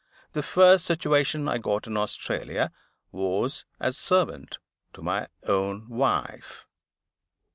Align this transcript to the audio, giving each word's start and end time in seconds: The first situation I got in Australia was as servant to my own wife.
The 0.33 0.41
first 0.41 0.85
situation 0.85 1.47
I 1.47 1.59
got 1.59 1.85
in 1.85 1.95
Australia 1.95 2.71
was 3.11 3.65
as 3.79 3.99
servant 3.99 4.57
to 4.93 5.03
my 5.03 5.27
own 5.43 5.87
wife. 5.89 6.65